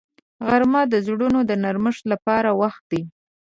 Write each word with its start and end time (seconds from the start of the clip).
غرمه 0.47 0.81
د 0.87 0.93
زړونو 1.05 1.39
د 1.49 1.51
نرمښت 1.63 2.03
لپاره 2.11 2.49
وخت 2.61 2.83
دی 2.91 3.01